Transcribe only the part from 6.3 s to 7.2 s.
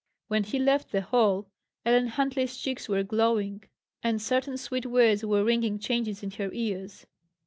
her ears.